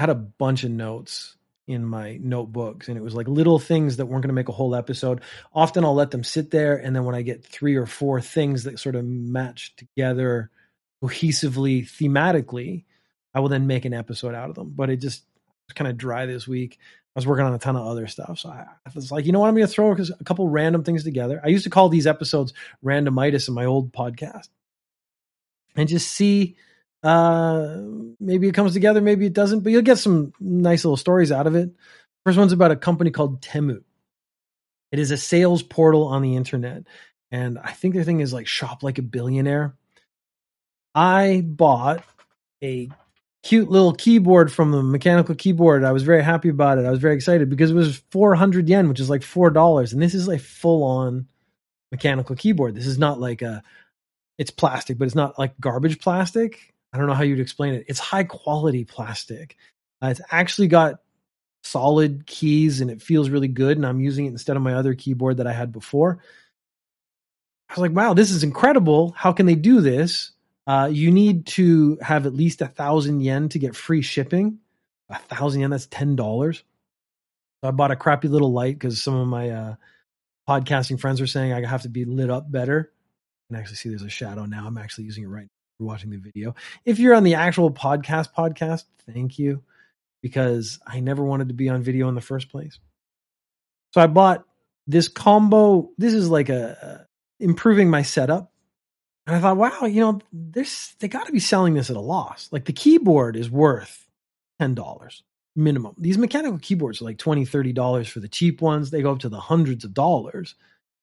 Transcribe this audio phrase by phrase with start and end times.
[0.00, 1.36] Had a bunch of notes
[1.66, 4.52] in my notebooks and it was like little things that weren't going to make a
[4.52, 5.20] whole episode.
[5.52, 8.64] Often I'll let them sit there and then when I get three or four things
[8.64, 10.50] that sort of match together
[11.04, 12.84] cohesively thematically,
[13.34, 14.72] I will then make an episode out of them.
[14.74, 15.22] But it just
[15.68, 16.78] was kind of dry this week.
[16.80, 18.38] I was working on a ton of other stuff.
[18.38, 19.48] So I was like, you know what?
[19.48, 21.42] I'm going to throw a couple random things together.
[21.44, 24.48] I used to call these episodes randomitis in my old podcast
[25.76, 26.56] and just see
[27.02, 27.78] uh
[28.20, 31.46] maybe it comes together maybe it doesn't but you'll get some nice little stories out
[31.46, 31.70] of it.
[32.26, 33.82] First one's about a company called temu.
[34.92, 36.84] It is a sales portal on the internet
[37.30, 39.74] and i think their thing is like shop like a billionaire.
[40.94, 42.04] I bought
[42.62, 42.88] a
[43.42, 45.84] cute little keyboard from the mechanical keyboard.
[45.84, 46.84] I was very happy about it.
[46.84, 50.02] I was very excited because it was 400 yen which is like four dollars and
[50.02, 51.26] this is like full on
[51.90, 52.74] mechanical keyboard.
[52.74, 53.62] This is not like a
[54.38, 57.84] it's plastic but it's not like garbage plastic I don't know how you'd explain it.
[57.88, 59.56] It's high quality plastic.
[60.02, 61.00] Uh, it's actually got
[61.62, 63.76] solid keys and it feels really good.
[63.76, 66.18] And I'm using it instead of my other keyboard that I had before.
[67.68, 69.14] I was like, wow, this is incredible.
[69.16, 70.32] How can they do this?
[70.66, 74.58] Uh, you need to have at least a thousand yen to get free shipping.
[75.08, 76.64] A thousand yen, that's ten dollars.
[77.62, 79.74] So I bought a crappy little light because some of my uh,
[80.48, 82.92] podcasting friends are saying I have to be lit up better.
[83.48, 84.66] And actually see there's a shadow now.
[84.66, 85.48] I'm actually using it right
[85.80, 86.54] for watching the video.
[86.84, 89.62] If you're on the actual podcast podcast, thank you
[90.20, 92.78] because I never wanted to be on video in the first place.
[93.94, 94.44] So I bought
[94.86, 95.90] this combo.
[95.96, 97.06] This is like a,
[97.38, 98.52] improving my setup.
[99.26, 102.00] And I thought, wow, you know, this they got to be selling this at a
[102.00, 102.50] loss.
[102.52, 104.06] Like the keyboard is worth
[104.60, 105.22] $10
[105.56, 105.94] minimum.
[105.96, 108.90] These mechanical keyboards are like $20, $30 for the cheap ones.
[108.90, 110.56] They go up to the hundreds of dollars.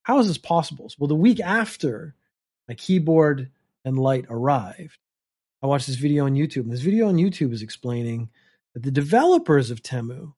[0.04, 0.92] How is this possible?
[1.00, 2.14] Well, the week after
[2.68, 3.50] my keyboard
[3.88, 4.98] and light arrived.
[5.64, 8.30] I watched this video on YouTube, and this video on YouTube is explaining
[8.74, 10.34] that the developers of Temu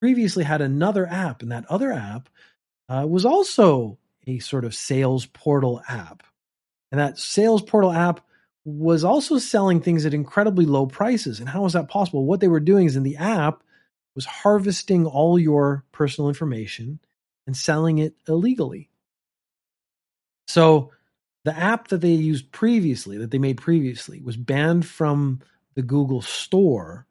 [0.00, 2.28] previously had another app, and that other app
[2.88, 6.22] uh, was also a sort of sales portal app.
[6.92, 8.20] And that sales portal app
[8.64, 11.40] was also selling things at incredibly low prices.
[11.40, 12.24] And how was that possible?
[12.24, 13.62] What they were doing is in the app
[14.14, 17.00] was harvesting all your personal information
[17.46, 18.88] and selling it illegally.
[20.46, 20.92] So
[21.44, 25.40] the app that they used previously, that they made previously, was banned from
[25.74, 27.06] the Google Store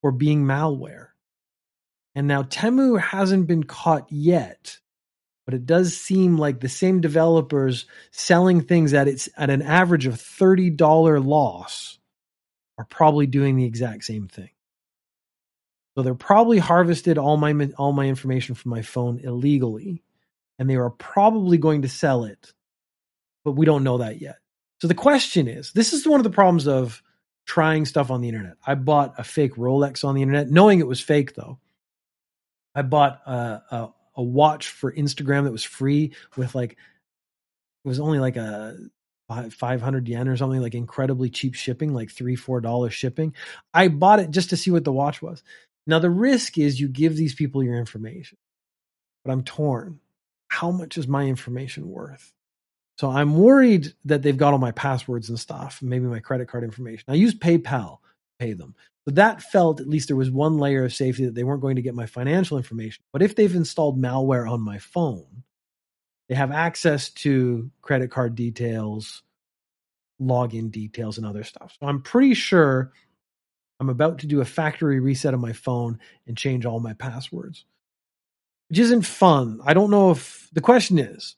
[0.00, 1.08] for being malware.
[2.14, 4.78] And now Temu hasn't been caught yet,
[5.44, 10.06] but it does seem like the same developers selling things at its at an average
[10.06, 11.98] of $30 loss
[12.78, 14.50] are probably doing the exact same thing.
[15.94, 20.02] So they're probably harvested all my all my information from my phone illegally
[20.58, 22.52] and they are probably going to sell it
[23.46, 24.38] but we don't know that yet.
[24.80, 27.00] So the question is this is one of the problems of
[27.46, 28.56] trying stuff on the internet.
[28.66, 31.60] I bought a fake Rolex on the internet, knowing it was fake though.
[32.74, 38.00] I bought a, a, a watch for Instagram that was free with like, it was
[38.00, 38.76] only like a
[39.28, 43.32] 500 yen or something, like incredibly cheap shipping, like three, four dollars shipping.
[43.72, 45.44] I bought it just to see what the watch was.
[45.86, 48.38] Now, the risk is you give these people your information,
[49.24, 50.00] but I'm torn.
[50.48, 52.32] How much is my information worth?
[52.98, 56.64] So I'm worried that they've got all my passwords and stuff, maybe my credit card
[56.64, 57.04] information.
[57.08, 57.98] I use PayPal to
[58.38, 58.74] pay them.
[59.04, 61.76] So that felt at least there was one layer of safety that they weren't going
[61.76, 63.04] to get my financial information.
[63.12, 65.44] But if they've installed malware on my phone,
[66.28, 69.22] they have access to credit card details,
[70.20, 71.76] login details, and other stuff.
[71.78, 72.92] So I'm pretty sure
[73.78, 77.64] I'm about to do a factory reset of my phone and change all my passwords,
[78.70, 79.60] which isn't fun.
[79.64, 81.36] I don't know if the question is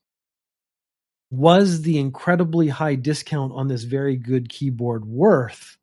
[1.31, 5.77] was the incredibly high discount on this very good keyboard worth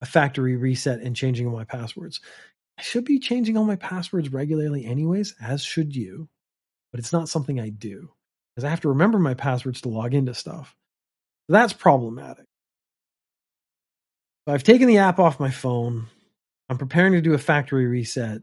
[0.00, 2.20] a factory reset and changing my passwords?
[2.78, 6.28] I should be changing all my passwords regularly, anyways, as should you,
[6.90, 8.10] but it's not something I do
[8.54, 10.74] because I have to remember my passwords to log into stuff.
[11.48, 12.46] that's problematic.
[14.46, 16.06] So I've taken the app off my phone.
[16.68, 18.42] I'm preparing to do a factory reset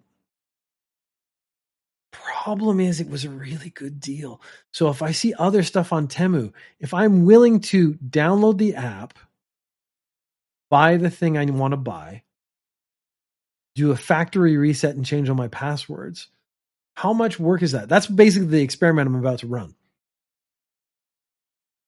[2.43, 4.41] problem is it was a really good deal.
[4.71, 9.13] So if I see other stuff on Temu, if I'm willing to download the app,
[10.69, 12.23] buy the thing I want to buy,
[13.75, 16.29] do a factory reset and change all my passwords,
[16.95, 17.89] how much work is that?
[17.89, 19.75] That's basically the experiment I'm about to run.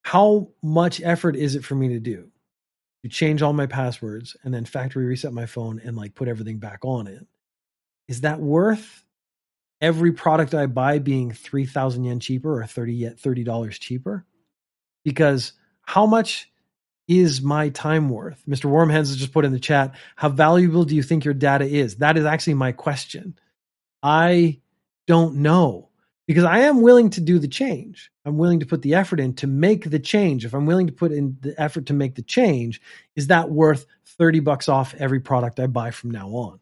[0.03, 2.29] How much effort is it for me to do?
[3.03, 6.59] To change all my passwords and then factory reset my phone and like put everything
[6.59, 7.25] back on it.
[8.07, 9.02] Is that worth
[9.81, 14.25] every product I buy being 3,000 yen cheaper or 30 $30 cheaper.
[15.03, 16.49] Because how much
[17.07, 18.41] is my time worth?
[18.47, 18.65] Mr.
[18.65, 21.97] Warmhands has just put in the chat, how valuable do you think your data is?
[21.97, 23.37] That is actually my question.
[24.01, 24.61] I
[25.07, 25.89] don't know
[26.27, 28.09] because I am willing to do the change.
[28.25, 30.45] I'm willing to put the effort in to make the change.
[30.45, 32.81] If I'm willing to put in the effort to make the change,
[33.15, 36.59] is that worth 30 bucks off every product I buy from now on?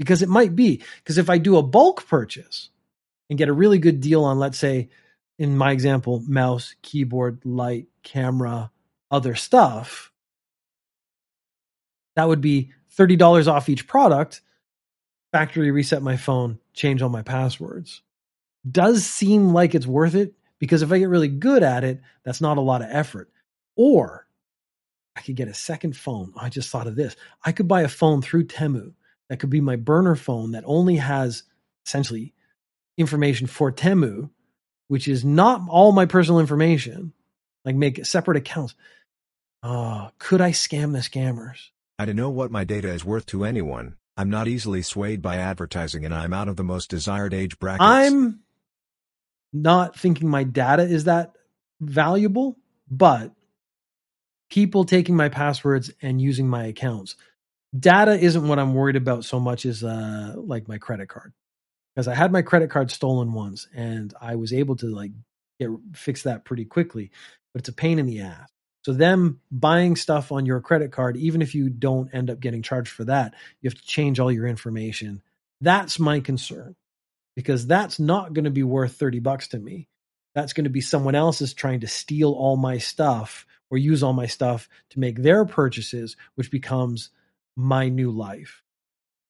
[0.00, 0.82] Because it might be.
[0.96, 2.70] Because if I do a bulk purchase
[3.28, 4.88] and get a really good deal on, let's say,
[5.38, 8.70] in my example, mouse, keyboard, light, camera,
[9.10, 10.10] other stuff,
[12.16, 14.40] that would be $30 off each product.
[15.32, 18.00] Factory reset my phone, change all my passwords.
[18.68, 22.40] Does seem like it's worth it because if I get really good at it, that's
[22.40, 23.30] not a lot of effort.
[23.76, 24.26] Or
[25.14, 26.32] I could get a second phone.
[26.40, 27.16] I just thought of this.
[27.44, 28.94] I could buy a phone through Temu
[29.30, 31.44] that could be my burner phone that only has
[31.86, 32.34] essentially
[32.98, 34.28] information for Temu,
[34.88, 37.12] which is not all my personal information.
[37.64, 38.74] Like make separate accounts.
[39.62, 41.68] Uh, could I scam the scammers?
[41.98, 43.96] I don't know what my data is worth to anyone.
[44.16, 47.84] I'm not easily swayed by advertising and I'm out of the most desired age brackets.
[47.84, 48.40] I'm
[49.52, 51.34] not thinking my data is that
[51.80, 52.56] valuable,
[52.90, 53.32] but
[54.50, 57.14] people taking my passwords and using my accounts.
[57.78, 61.32] Data isn't what I'm worried about so much as uh like my credit card.
[61.94, 65.12] Because I had my credit card stolen once and I was able to like
[65.58, 67.10] get fix that pretty quickly,
[67.52, 68.48] but it's a pain in the ass.
[68.84, 72.62] So them buying stuff on your credit card, even if you don't end up getting
[72.62, 75.22] charged for that, you have to change all your information.
[75.60, 76.76] That's my concern
[77.36, 79.88] because that's not going to be worth 30 bucks to me.
[80.34, 84.12] That's going to be someone else's trying to steal all my stuff or use all
[84.12, 87.10] my stuff to make their purchases, which becomes
[87.60, 88.62] my new life.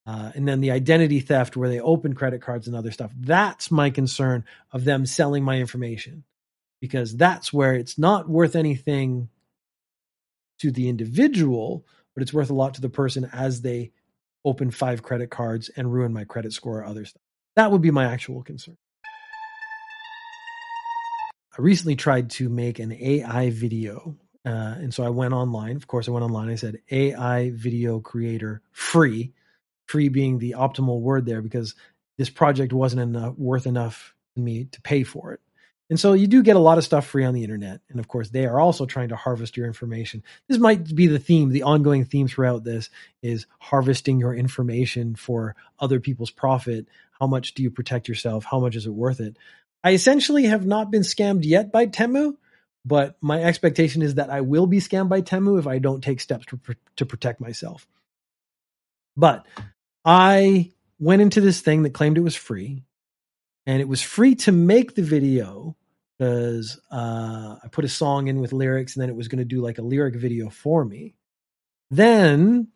[0.07, 3.13] Uh, and then the identity theft where they open credit cards and other stuff.
[3.19, 6.25] That's my concern of them selling my information
[6.81, 9.29] because that's where it's not worth anything
[10.61, 13.93] to the individual, but it's worth a lot to the person as they
[14.45, 17.23] open five credit cards and ruin my credit score or other stuff.
[17.57, 18.77] That would be my actual concern.
[21.57, 24.17] I recently tried to make an AI video.
[24.45, 25.77] Uh, and so I went online.
[25.77, 26.49] Of course, I went online.
[26.49, 29.33] I said AI video creator free,
[29.87, 31.75] free being the optimal word there because
[32.17, 35.41] this project wasn't enough, worth enough to me to pay for it.
[35.91, 37.81] And so you do get a lot of stuff free on the internet.
[37.91, 40.23] And of course, they are also trying to harvest your information.
[40.47, 42.91] This might be the theme, the ongoing theme throughout this
[43.23, 46.87] is harvesting your information for other people's profit.
[47.19, 48.45] How much do you protect yourself?
[48.45, 49.37] How much is it worth it?
[49.83, 52.37] I essentially have not been scammed yet by Temu,
[52.85, 56.21] but my expectation is that I will be scammed by Temu if I don't take
[56.21, 56.61] steps to,
[56.97, 57.87] to protect myself.
[59.17, 59.47] But
[60.05, 62.85] I went into this thing that claimed it was free
[63.67, 65.77] and it was free to make the video
[66.19, 69.45] because uh, I put a song in with lyrics and then it was going to
[69.45, 71.15] do like a lyric video for me.
[71.91, 72.69] Then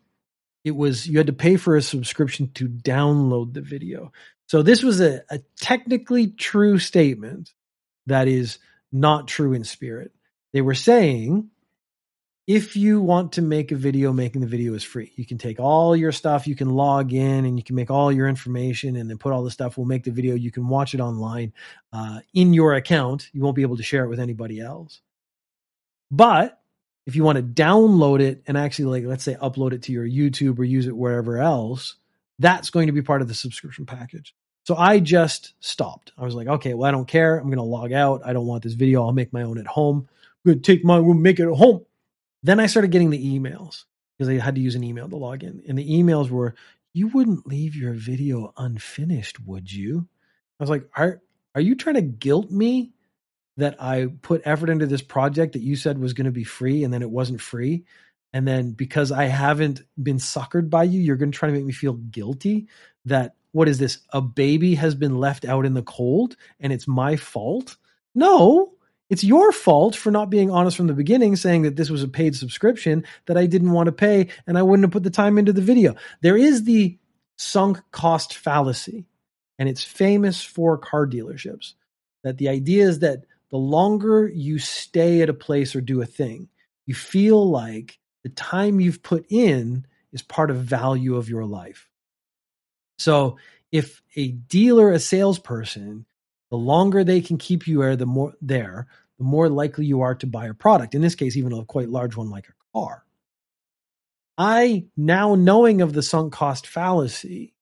[0.63, 4.11] it was you had to pay for a subscription to download the video.
[4.47, 7.53] So this was a, a technically true statement
[8.07, 8.57] that is
[8.91, 10.11] not true in spirit.
[10.53, 11.49] They were saying
[12.47, 15.11] if you want to make a video, making the video is free.
[15.15, 18.11] You can take all your stuff, you can log in, and you can make all
[18.11, 19.77] your information, and then put all the stuff.
[19.77, 20.35] We'll make the video.
[20.35, 21.53] You can watch it online
[21.91, 23.29] uh, in your account.
[23.33, 25.01] You won't be able to share it with anybody else.
[26.11, 26.61] But
[27.07, 30.05] if you want to download it and actually, like, let's say, upload it to your
[30.05, 31.95] YouTube or use it wherever else,
[32.37, 34.35] that's going to be part of the subscription package.
[34.65, 36.11] So I just stopped.
[36.17, 37.37] I was like, okay, well, I don't care.
[37.37, 38.21] I'm going to log out.
[38.25, 39.03] I don't want this video.
[39.03, 40.09] I'll make my own at home.
[40.45, 41.85] I'm going to take my, we'll make it at home
[42.45, 43.85] then I started getting the emails
[44.17, 45.63] because I had to use an email to log in.
[45.67, 46.53] And the emails were,
[46.93, 50.07] You wouldn't leave your video unfinished, would you?
[50.59, 51.21] I was like, Are
[51.55, 52.91] are you trying to guilt me
[53.57, 56.83] that I put effort into this project that you said was going to be free
[56.83, 57.85] and then it wasn't free?
[58.31, 61.65] And then because I haven't been suckered by you, you're going to try to make
[61.65, 62.67] me feel guilty
[63.05, 63.99] that what is this?
[64.09, 67.77] A baby has been left out in the cold and it's my fault?
[68.13, 68.73] No,
[69.09, 72.09] it's your fault for not being honest from the beginning, saying that this was a
[72.09, 75.37] paid subscription that I didn't want to pay and I wouldn't have put the time
[75.37, 75.95] into the video.
[76.21, 76.97] There is the
[77.37, 79.05] sunk cost fallacy,
[79.57, 81.75] and it's famous for car dealerships.
[82.25, 86.05] That the idea is that the longer you stay at a place or do a
[86.05, 86.49] thing,
[86.85, 91.89] you feel like the time you've put in is part of value of your life.
[92.97, 93.37] So
[93.71, 96.05] if a dealer, a salesperson
[96.49, 98.87] the longer they can keep you there, the more there,
[99.17, 100.95] the more likely you are to buy a product.
[100.95, 103.03] In this case, even a quite large one like a car.
[104.37, 107.53] I now knowing of the sunk cost fallacy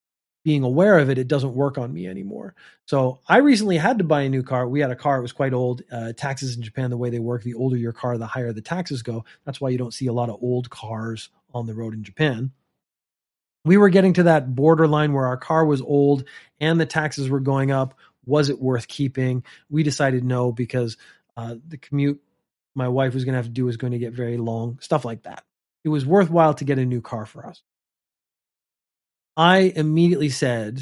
[0.43, 2.53] being aware of it, it doesn't work on me anymore.
[2.85, 4.67] So I recently had to buy a new car.
[4.67, 5.83] We had a car, it was quite old.
[5.91, 8.61] Uh, taxes in Japan, the way they work, the older your car, the higher the
[8.61, 9.23] taxes go.
[9.45, 12.51] That's why you don't see a lot of old cars on the road in Japan.
[13.65, 16.25] We were getting to that borderline where our car was old
[16.59, 17.95] and the taxes were going up.
[18.25, 19.43] Was it worth keeping?
[19.69, 20.97] We decided no because
[21.37, 22.21] uh, the commute
[22.75, 25.05] my wife was going to have to do was going to get very long, stuff
[25.05, 25.43] like that.
[25.83, 27.61] It was worthwhile to get a new car for us.
[29.35, 30.79] I immediately said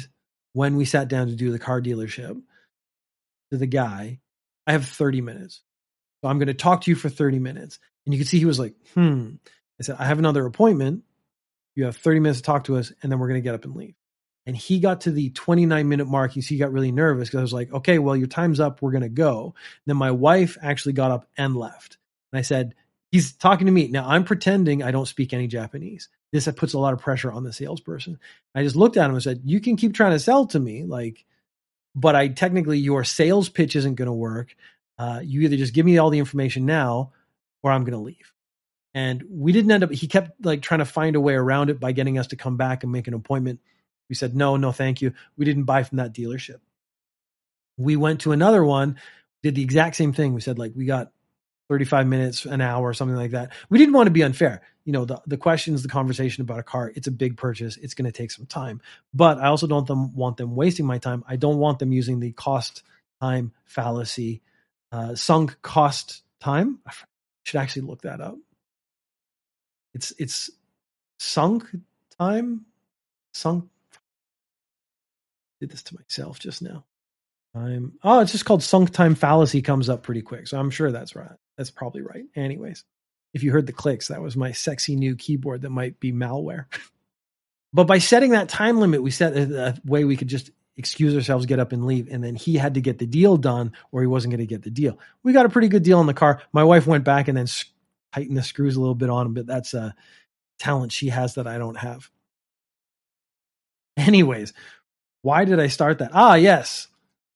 [0.52, 2.40] when we sat down to do the car dealership
[3.50, 4.20] to the guy,
[4.66, 5.62] I have 30 minutes.
[6.22, 7.78] So I'm going to talk to you for 30 minutes.
[8.04, 9.30] And you can see he was like, hmm.
[9.80, 11.04] I said, I have another appointment.
[11.74, 13.64] You have 30 minutes to talk to us, and then we're going to get up
[13.64, 13.94] and leave.
[14.44, 16.32] And he got to the 29 minute mark.
[16.32, 18.82] He got really nervous because I was like, okay, well, your time's up.
[18.82, 19.54] We're going to go.
[19.54, 21.98] And then my wife actually got up and left.
[22.32, 22.74] And I said,
[23.12, 23.88] he's talking to me.
[23.88, 26.08] Now I'm pretending I don't speak any Japanese.
[26.32, 28.18] This puts a lot of pressure on the salesperson.
[28.54, 30.84] I just looked at him and said, you can keep trying to sell to me.
[30.84, 31.24] Like,
[31.94, 34.56] but I technically, your sales pitch isn't going to work.
[34.98, 37.12] Uh, you either just give me all the information now
[37.62, 38.31] or I'm going to leave.
[38.94, 41.80] And we didn't end up, he kept like trying to find a way around it
[41.80, 43.60] by getting us to come back and make an appointment.
[44.08, 45.14] We said, no, no, thank you.
[45.36, 46.58] We didn't buy from that dealership.
[47.78, 48.98] We went to another one,
[49.42, 50.34] did the exact same thing.
[50.34, 51.10] We said, like, we got
[51.70, 53.52] 35 minutes, an hour, or something like that.
[53.70, 54.60] We didn't want to be unfair.
[54.84, 57.78] You know, the, the questions, the conversation about a car, it's a big purchase.
[57.78, 58.82] It's going to take some time.
[59.14, 61.24] But I also don't them, want them wasting my time.
[61.26, 62.82] I don't want them using the cost
[63.22, 64.42] time fallacy,
[64.90, 66.80] uh, sunk cost time.
[66.86, 66.92] I
[67.44, 68.36] should actually look that up.
[69.94, 70.50] It's, it's
[71.18, 71.68] sunk
[72.18, 72.66] time,
[73.32, 73.68] sunk.
[75.60, 76.84] Did this to myself just now.
[77.54, 77.92] Time.
[78.02, 80.48] Oh, it's just called sunk time fallacy comes up pretty quick.
[80.48, 81.36] So I'm sure that's right.
[81.56, 82.24] That's probably right.
[82.34, 82.84] Anyways,
[83.34, 86.64] if you heard the clicks, that was my sexy new keyboard that might be malware.
[87.72, 91.14] but by setting that time limit, we set a, a, way we could just excuse
[91.14, 92.08] ourselves, get up and leave.
[92.10, 94.62] And then he had to get the deal done or he wasn't going to get
[94.62, 94.98] the deal.
[95.22, 96.40] We got a pretty good deal on the car.
[96.52, 97.46] My wife went back and then
[98.14, 99.94] tightened the screws a little bit on but that's a
[100.58, 102.10] talent she has that I don't have.
[103.96, 104.52] Anyways,
[105.22, 106.10] why did I start that?
[106.14, 106.88] Ah, yes.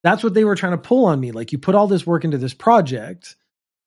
[0.02, 1.32] That's what they were trying to pull on me.
[1.32, 3.36] Like you put all this work into this project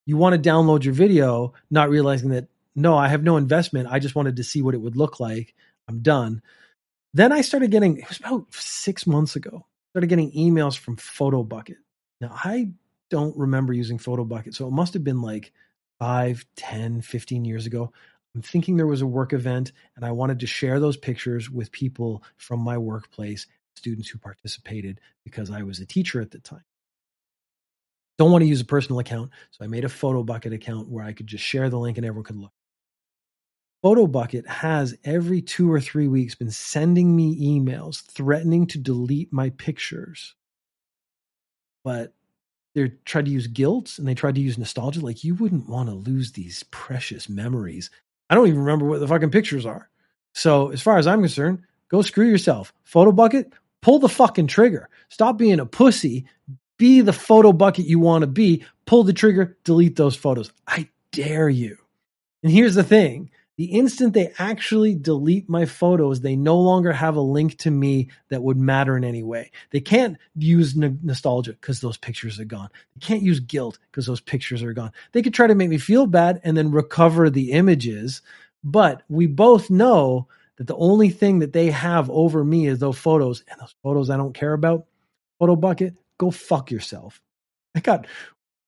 [0.10, 3.90] you want to download your video, not realizing that no, I have no investment.
[3.92, 5.54] I just wanted to see what it would look like.
[5.88, 6.42] I'm done.
[7.14, 11.76] Then I started getting, it was about six months ago, started getting emails from PhotoBucket.
[12.22, 12.72] Now, I
[13.12, 15.54] don't remember using PhotoBucket, so it must have been like
[16.00, 17.92] five, 10, 15 years ago.
[18.36, 21.72] I'm thinking there was a work event and I wanted to share those pictures with
[21.72, 26.64] people from my workplace, students who participated because I was a teacher at the time.
[28.18, 31.14] Don't want to use a personal account, so I made a PhotoBucket account where I
[31.14, 32.52] could just share the link and everyone could look.
[33.84, 39.52] PhotoBucket has every two or three weeks been sending me emails threatening to delete my
[39.52, 40.36] pictures.
[41.86, 42.14] But
[42.76, 45.02] they tried to use guilt and they tried to use nostalgia.
[45.02, 47.90] Like, you wouldn't want to lose these precious memories.
[48.30, 49.90] I don't even remember what the fucking pictures are.
[50.34, 52.74] So, as far as I'm concerned, go screw yourself.
[52.84, 54.90] Photo bucket, pull the fucking trigger.
[55.10, 56.26] Stop being a pussy
[56.80, 60.52] be the photo bucket you want to be, pull the trigger, delete those photos.
[60.66, 61.78] I dare you.
[62.42, 67.18] And here's the thing the instant they actually delete my photos, they no longer have
[67.18, 69.52] a link to me that would matter in any way.
[69.72, 72.70] They can't use nostalgia because those pictures are gone.
[72.96, 74.94] They can't use guilt because those pictures are gone.
[75.12, 78.22] They could try to make me feel bad and then recover the images.
[78.64, 82.98] But we both know that the only thing that they have over me is those
[82.98, 84.86] photos, and those photos I don't care about.
[85.38, 87.22] Photo bucket, go fuck yourself.
[87.76, 88.08] I got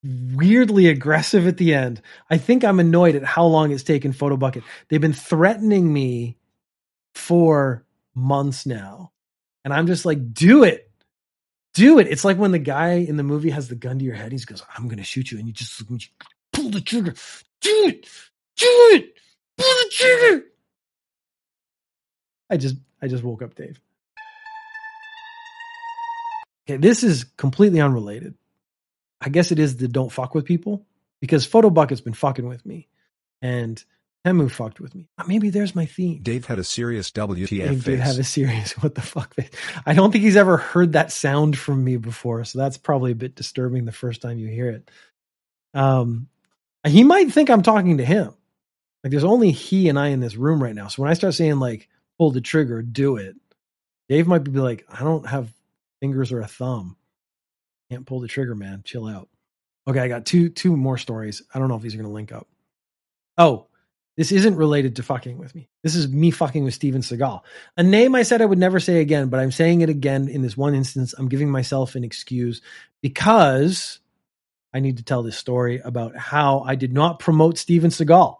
[0.03, 2.01] weirdly aggressive at the end.
[2.29, 4.63] I think I'm annoyed at how long it's taken PhotoBucket.
[4.89, 6.37] They've been threatening me
[7.13, 9.11] for months now.
[9.63, 10.89] And I'm just like, do it.
[11.73, 12.07] Do it.
[12.07, 14.31] It's like when the guy in the movie has the gun to your head.
[14.31, 15.37] He goes, I'm going to shoot you.
[15.37, 15.81] And you just
[16.51, 17.13] pull the trigger.
[17.61, 18.07] Do it.
[18.57, 19.13] Do it.
[19.57, 20.45] Pull the trigger.
[22.49, 23.79] I just, I just woke up Dave.
[26.67, 28.35] Okay, this is completely unrelated.
[29.21, 30.85] I guess it is the don't fuck with people
[31.21, 32.87] because PhotoBucket's been fucking with me,
[33.41, 33.81] and
[34.25, 35.07] Temu fucked with me.
[35.17, 36.19] Uh, maybe there's my theme.
[36.21, 37.83] Dave had a serious WTF Dave face.
[37.83, 39.49] did have a serious what the fuck face.
[39.85, 43.15] I don't think he's ever heard that sound from me before, so that's probably a
[43.15, 44.91] bit disturbing the first time you hear it.
[45.73, 46.27] Um,
[46.85, 48.33] he might think I'm talking to him.
[49.03, 50.87] Like there's only he and I in this room right now.
[50.87, 53.35] So when I start saying like pull the trigger, do it,
[54.09, 55.51] Dave might be like, I don't have
[55.99, 56.97] fingers or a thumb.
[57.91, 58.81] Can't pull the trigger, man.
[58.85, 59.27] Chill out.
[59.87, 61.41] Okay, I got two two more stories.
[61.53, 62.47] I don't know if these are going to link up.
[63.37, 63.67] Oh,
[64.15, 65.67] This isn't related to fucking with me.
[65.83, 67.41] This is me fucking with Steven Seagal.
[67.77, 70.41] A name I said I would never say again, but I'm saying it again in
[70.41, 71.13] this one instance.
[71.17, 72.61] I'm giving myself an excuse
[73.01, 73.99] because
[74.73, 78.37] I need to tell this story about how I did not promote Steven Seagal.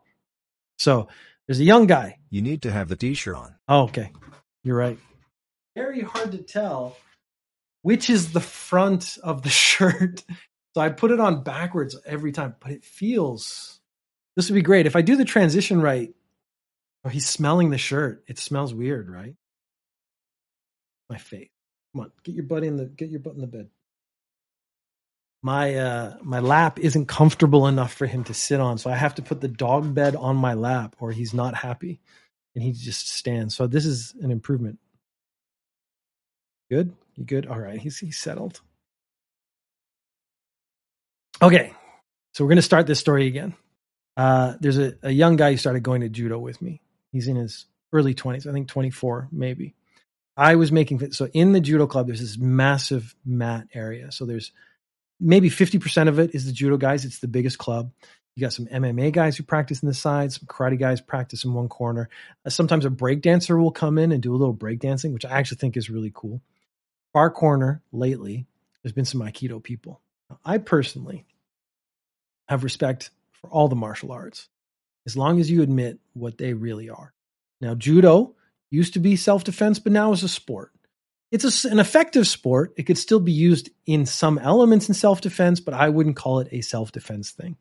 [0.77, 1.07] So
[1.47, 2.19] there's a young guy.
[2.29, 3.55] You need to have the t-shirt on.
[3.67, 4.11] Oh, okay.
[4.63, 4.97] You're right.
[5.75, 6.95] Very hard to tell
[7.81, 10.23] which is the front of the shirt.
[10.73, 13.79] So I put it on backwards every time, but it feels
[14.35, 14.85] this would be great.
[14.85, 16.13] If I do the transition right,
[17.03, 18.23] oh, he's smelling the shirt.
[18.27, 19.35] It smells weird, right?
[21.09, 21.49] My face.
[21.93, 23.69] Come on, get your butt in the get your butt in the bed.
[25.43, 29.15] My uh my lap isn't comfortable enough for him to sit on, so I have
[29.15, 31.99] to put the dog bed on my lap or he's not happy
[32.55, 33.55] and he just stands.
[33.55, 34.79] So this is an improvement.
[36.69, 36.93] Good?
[37.15, 37.47] You good?
[37.47, 37.79] All right.
[37.79, 38.61] He's he's settled.
[41.41, 41.73] Okay.
[42.33, 43.55] So we're going to start this story again.
[44.15, 46.81] Uh, there's a, a young guy who started going to judo with me.
[47.11, 49.75] He's in his early 20s, I think 24, maybe.
[50.37, 54.11] I was making so in the judo club, there's this massive mat area.
[54.11, 54.51] So there's
[55.19, 57.03] maybe 50% of it is the judo guys.
[57.05, 57.91] It's the biggest club.
[58.35, 61.53] You got some MMA guys who practice in the side, some karate guys practice in
[61.53, 62.09] one corner.
[62.45, 65.25] Uh, sometimes a break dancer will come in and do a little break dancing, which
[65.25, 66.41] I actually think is really cool.
[67.13, 68.47] Far corner lately,
[68.81, 70.01] there's been some Aikido people.
[70.45, 71.25] I personally
[72.47, 74.47] have respect for all the martial arts,
[75.05, 77.13] as long as you admit what they really are.
[77.59, 78.35] Now, judo
[78.69, 80.71] used to be self defense, but now is a sport.
[81.31, 82.73] It's a, an effective sport.
[82.77, 86.39] It could still be used in some elements in self defense, but I wouldn't call
[86.39, 87.57] it a self defense thing.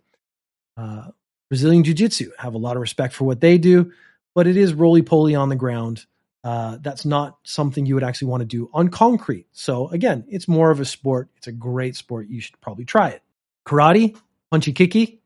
[0.76, 1.08] Uh,
[1.48, 3.92] Brazilian Jiu Jitsu have a lot of respect for what they do,
[4.34, 6.06] but it is roly poly on the ground.
[6.42, 9.46] Uh, that's not something you would actually want to do on concrete.
[9.52, 11.28] So, again, it's more of a sport.
[11.36, 12.28] It's a great sport.
[12.28, 13.22] You should probably try it.
[13.66, 14.16] Karate,
[14.50, 15.20] punchy kicky,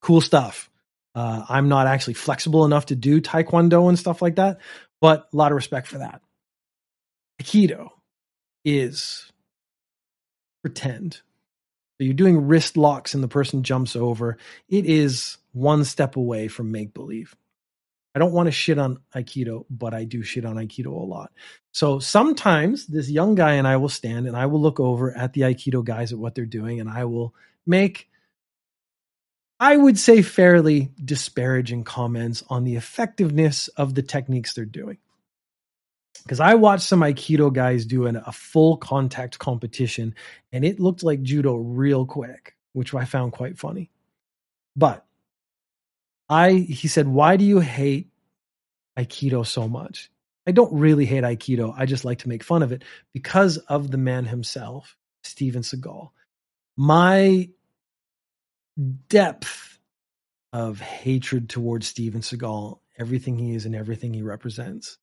[0.00, 0.70] cool stuff.
[1.14, 4.60] Uh, I'm not actually flexible enough to do taekwondo and stuff like that,
[5.00, 6.22] but a lot of respect for that.
[7.40, 7.90] Aikido
[8.64, 9.30] is
[10.62, 11.14] pretend.
[11.14, 14.38] So you're doing wrist locks and the person jumps over.
[14.68, 17.36] It is one step away from make believe.
[18.14, 21.32] I don't want to shit on Aikido, but I do shit on Aikido a lot.
[21.72, 25.32] So sometimes this young guy and I will stand and I will look over at
[25.32, 27.34] the Aikido guys at what they're doing and I will
[27.66, 28.08] make
[29.58, 34.98] I would say fairly disparaging comments on the effectiveness of the techniques they're doing.
[36.24, 40.16] Because I watched some Aikido guys doing a full contact competition
[40.52, 43.92] and it looked like judo real quick, which I found quite funny.
[44.74, 45.06] But
[46.32, 48.08] I, he said, why do you hate
[48.98, 50.10] Aikido so much?
[50.46, 51.74] I don't really hate Aikido.
[51.76, 56.08] I just like to make fun of it because of the man himself, Steven Seagal.
[56.74, 57.50] My
[59.10, 59.78] depth
[60.54, 64.96] of hatred towards Steven Seagal, everything he is and everything he represents,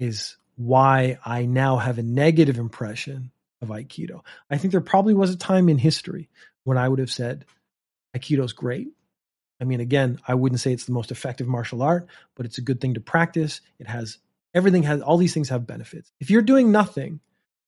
[0.00, 3.30] is why I now have a negative impression
[3.62, 4.22] of Aikido.
[4.50, 6.28] I think there probably was a time in history
[6.64, 7.44] when I would have said,
[8.16, 8.88] Aikido's great.
[9.60, 12.62] I mean, again, I wouldn't say it's the most effective martial art, but it's a
[12.62, 13.60] good thing to practice.
[13.78, 14.18] It has
[14.52, 16.10] everything has all these things have benefits.
[16.20, 17.20] If you're doing nothing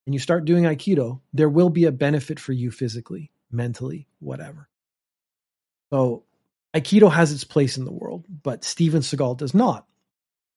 [0.07, 4.69] and you start doing Aikido, there will be a benefit for you physically, mentally, whatever.
[5.91, 6.25] So
[6.75, 9.87] Aikido has its place in the world, but Steven Seagal does not.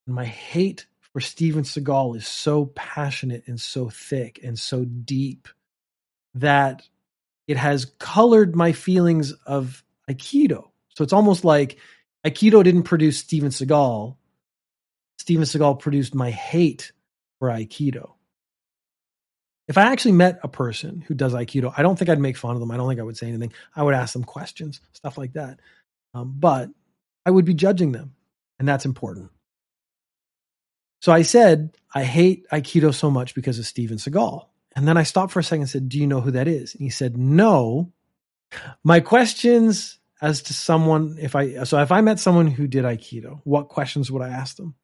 [0.06, 5.48] And my hate for Steven Seagal is so passionate and so thick and so deep
[6.36, 6.84] that
[7.48, 10.70] it has colored my feelings of Aikido.
[11.00, 11.78] So it's almost like
[12.26, 14.16] Aikido didn't produce Steven Seagal.
[15.18, 16.92] Steven Seagal produced my hate
[17.40, 18.12] for Aikido
[19.70, 22.56] if I actually met a person who does Aikido, I don't think I'd make fun
[22.56, 22.72] of them.
[22.72, 23.54] I don't think I would say anything.
[23.76, 25.60] I would ask them questions, stuff like that.
[26.16, 26.70] Um, but
[27.24, 28.16] I would be judging them,
[28.58, 29.30] and that's important.
[31.02, 34.48] So I said, I hate Aikido so much because of Steven Seagal.
[34.76, 36.74] And then I stopped for a second and said, Do you know who that is?
[36.74, 37.92] And he said, No.
[38.84, 43.42] My questions as to someone, if I, so if I met someone who did Aikido,
[43.44, 44.76] what questions would I ask them?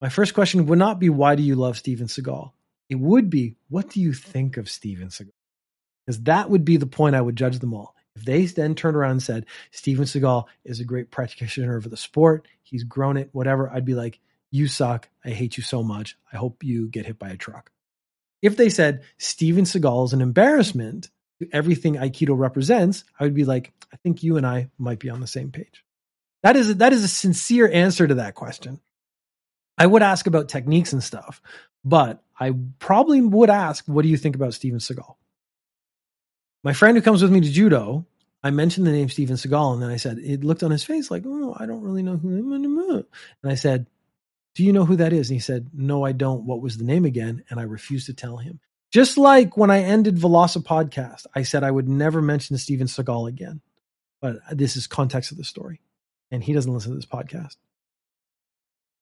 [0.00, 2.52] My first question would not be, Why do you love Steven Seagal?
[2.88, 5.32] It would be, what do you think of Steven Seagal?
[6.04, 7.94] Because that would be the point I would judge them all.
[8.14, 11.96] If they then turned around and said, Steven Seagal is a great practitioner of the
[11.96, 15.08] sport, he's grown it, whatever, I'd be like, you suck.
[15.24, 16.16] I hate you so much.
[16.32, 17.72] I hope you get hit by a truck.
[18.40, 21.10] If they said, Steven Seagal is an embarrassment
[21.52, 25.20] everything Aikido represents, I would be like, I think you and I might be on
[25.20, 25.84] the same page.
[26.42, 28.80] That is, that is a sincere answer to that question.
[29.78, 31.42] I would ask about techniques and stuff,
[31.84, 35.16] but I probably would ask, what do you think about Steven Seagal?
[36.64, 38.06] My friend who comes with me to judo,
[38.42, 41.10] I mentioned the name Steven Seagal, and then I said, it looked on his face
[41.10, 43.04] like, oh, I don't really know who.
[43.42, 43.86] And I said,
[44.54, 45.28] do you know who that is?
[45.28, 46.44] And he said, no, I don't.
[46.44, 47.44] What was the name again?
[47.50, 48.60] And I refused to tell him.
[48.92, 53.28] Just like when I ended Veloci podcast, I said I would never mention Steven Seagal
[53.28, 53.60] again.
[54.20, 55.80] But this is context of the story.
[56.30, 57.56] And he doesn't listen to this podcast.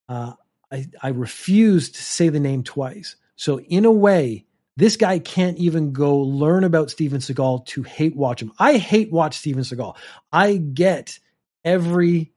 [0.08, 0.32] Uh,
[0.70, 3.16] I, I refused to say the name twice.
[3.36, 8.16] So, in a way, this guy can't even go learn about Steven Seagal to hate
[8.16, 8.52] watch him.
[8.58, 9.96] I hate watch Steven Seagal.
[10.32, 11.18] I get
[11.64, 12.32] every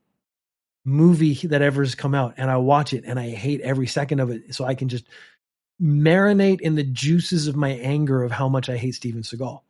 [0.86, 4.20] movie that ever has come out and I watch it and I hate every second
[4.20, 4.56] of it.
[4.56, 5.06] So I can just
[5.82, 9.62] marinate in the juices of my anger of how much I hate Steven Seagal.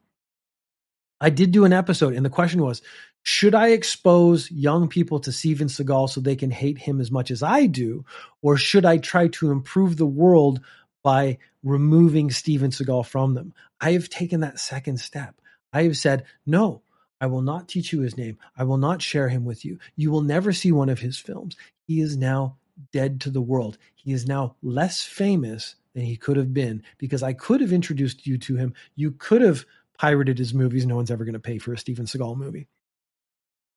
[1.19, 2.81] I did do an episode and the question was,
[3.23, 7.29] should I expose young people to Steven Seagal so they can hate him as much
[7.29, 8.05] as I do?
[8.41, 10.61] Or should I try to improve the world
[11.03, 13.53] by removing Steven Seagal from them.
[13.79, 15.35] I have taken that second step.
[15.73, 16.81] I have said, no,
[17.21, 18.37] I will not teach you his name.
[18.57, 19.79] I will not share him with you.
[19.95, 21.55] You will never see one of his films.
[21.87, 22.57] He is now
[22.91, 23.77] dead to the world.
[23.95, 28.27] He is now less famous than he could have been because I could have introduced
[28.27, 28.75] you to him.
[28.95, 29.65] You could have
[29.97, 30.85] pirated his movies.
[30.85, 32.67] No one's ever going to pay for a Steven Seagal movie.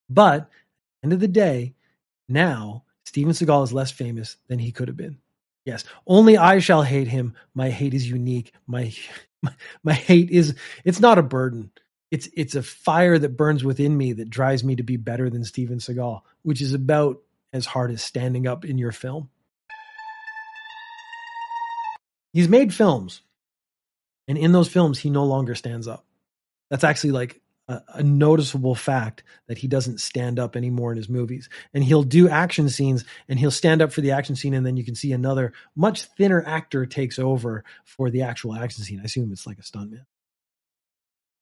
[0.07, 0.47] But
[1.03, 1.73] end of the day,
[2.29, 5.17] now Steven Seagal is less famous than he could have been.
[5.65, 7.33] Yes, only I shall hate him.
[7.55, 8.53] My hate is unique.
[8.67, 8.93] My,
[9.41, 10.53] my my hate is
[10.85, 11.71] it's not a burden.
[12.11, 15.43] It's it's a fire that burns within me that drives me to be better than
[15.43, 19.31] Steven Seagal, which is about as hard as standing up in your film.
[22.33, 23.21] He's made films,
[24.27, 26.05] and in those films, he no longer stands up.
[26.69, 31.09] That's actually like a, a, noticeable fact that he doesn't stand up anymore in his
[31.09, 31.49] movies.
[31.73, 34.77] And he'll do action scenes and he'll stand up for the action scene, and then
[34.77, 38.99] you can see another much thinner actor takes over for the actual action scene.
[39.01, 40.05] I assume it's like a stuntman.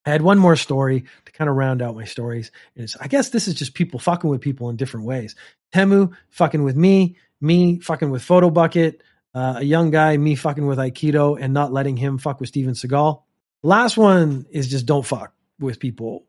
[0.05, 2.51] I had one more story to kind of round out my stories.
[2.75, 5.35] And I guess this is just people fucking with people in different ways.
[5.73, 9.01] Temu fucking with me, me fucking with Photobucket,
[9.33, 12.73] uh, a young guy, me fucking with Aikido and not letting him fuck with Steven
[12.73, 13.21] Seagal.
[13.61, 16.25] Last one is just don't fuck with people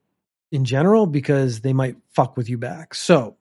[0.52, 2.94] in general because they might fuck with you back.
[2.94, 3.36] So,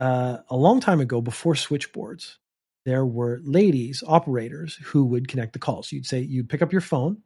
[0.00, 2.38] uh, a long time ago, before switchboards,
[2.84, 5.90] there were ladies, operators, who would connect the calls.
[5.92, 7.18] You'd say, you'd pick up your phone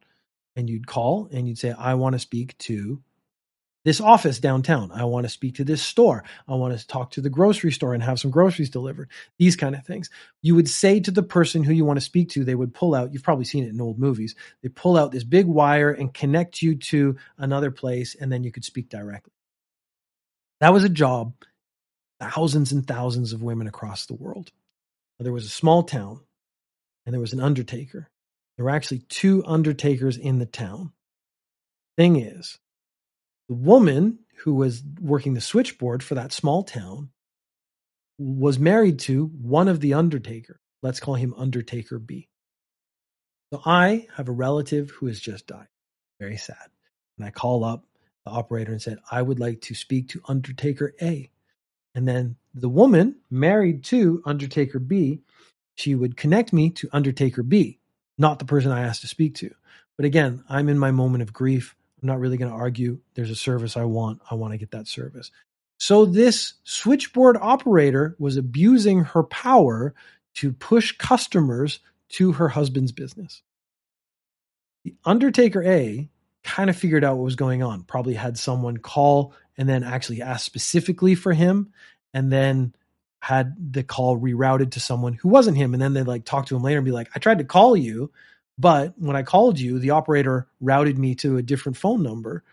[0.55, 3.01] and you'd call and you'd say, I want to speak to
[3.85, 4.91] this office downtown.
[4.91, 6.23] I want to speak to this store.
[6.47, 9.09] I want to talk to the grocery store and have some groceries delivered.
[9.37, 10.09] These kind of things.
[10.41, 12.95] You would say to the person who you want to speak to, they would pull
[12.95, 14.35] out, you've probably seen it in old movies.
[14.61, 18.51] They pull out this big wire and connect you to another place, and then you
[18.51, 19.33] could speak directly.
[20.61, 21.33] That was a job
[22.19, 24.51] thousands and thousands of women across the world.
[25.19, 26.19] There was a small town
[27.05, 28.09] and there was an undertaker.
[28.57, 30.91] There were actually two undertakers in the town.
[31.97, 32.59] Thing is,
[33.49, 37.09] the woman who was working the switchboard for that small town
[38.17, 40.59] was married to one of the Undertaker.
[40.81, 42.29] Let's call him Undertaker B.
[43.51, 45.67] So I have a relative who has just died.
[46.19, 46.69] Very sad.
[47.17, 47.85] And I call up
[48.25, 51.29] the operator and said, I would like to speak to Undertaker A.
[51.95, 55.21] And then the woman married to Undertaker B,
[55.75, 57.79] she would connect me to Undertaker B,
[58.17, 59.53] not the person I asked to speak to.
[59.97, 61.75] But again, I'm in my moment of grief.
[62.03, 62.99] I'm not really going to argue.
[63.15, 64.19] There's a service I want.
[64.29, 65.31] I want to get that service.
[65.79, 69.95] So this switchboard operator was abusing her power
[70.35, 73.41] to push customers to her husband's business.
[74.83, 76.09] The Undertaker A
[76.43, 80.21] kind of figured out what was going on, probably had someone call and then actually
[80.21, 81.71] ask specifically for him
[82.13, 82.75] and then
[83.21, 86.55] had the call rerouted to someone who wasn't him and then they like talk to
[86.57, 88.11] him later and be like I tried to call you
[88.57, 92.43] but when I called you, the operator routed me to a different phone number.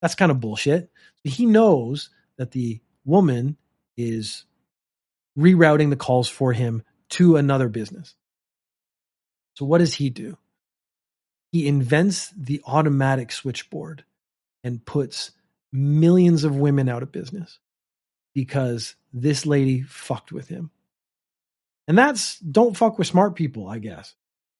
[0.00, 0.90] That's kind of bullshit.
[1.22, 3.56] He knows that the woman
[3.96, 4.44] is
[5.38, 8.14] rerouting the calls for him to another business.
[9.54, 10.38] So what does he do?
[11.52, 14.04] He invents the automatic switchboard
[14.62, 15.32] and puts
[15.72, 17.58] millions of women out of business
[18.34, 20.70] because this lady fucked with him.
[21.88, 24.14] And that's don't fuck with smart people, I guess.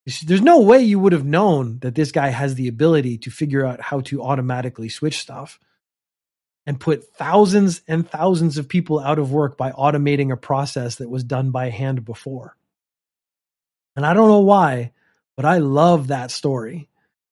[0.07, 3.67] There's no way you would have known that this guy has the ability to figure
[3.67, 5.61] out how to automatically switch stuff
[6.67, 11.11] and put thousands and thousands of people out of work by automating a process that
[11.11, 12.57] was done by hand before.
[13.97, 14.93] And I don't know why,
[15.37, 16.89] but I love that story.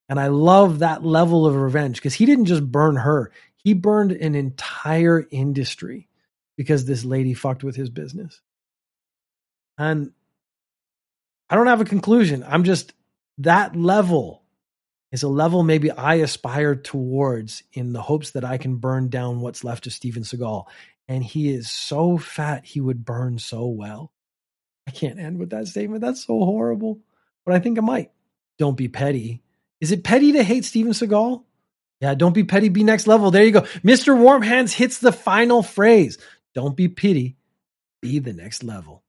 [0.09, 4.13] And I love that level of revenge because he didn't just burn her, he burned
[4.13, 6.09] an entire industry
[6.57, 8.41] because this lady fucked with his business.
[9.77, 10.13] And
[11.51, 12.45] I don't have a conclusion.
[12.47, 12.93] I'm just
[13.39, 14.43] that level
[15.13, 19.41] is a level maybe I aspire towards in the hopes that I can burn down
[19.41, 20.67] what's left of Steven Seagal.
[21.09, 24.13] And he is so fat, he would burn so well.
[24.87, 26.03] I can't end with that statement.
[26.03, 27.01] That's so horrible.
[27.47, 28.11] But I think I might.
[28.59, 29.43] Don't be petty.
[29.81, 31.45] Is it petty to hate Steven Seagal?
[32.01, 33.31] Yeah, don't be petty, be next level.
[33.31, 33.63] There you go.
[33.83, 34.17] Mr.
[34.17, 36.19] Warm Hands hits the final phrase.
[36.55, 37.37] Don't be petty,
[38.01, 39.03] be the next level.